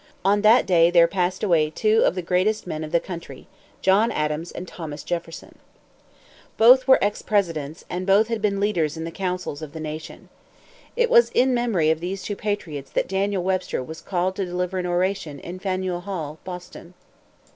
[0.25, 3.45] On that day there passed away two of the greatest men of the country
[3.83, 5.59] John Adams and Thomas Jefferson.
[6.57, 10.29] Both were ex presidents, and both had been leaders in the councils of the nation.
[10.95, 14.79] It was in memory of these two patriots that Daniel Webster was called to deliver
[14.79, 16.95] an oration in Faneuil Hall, Boston.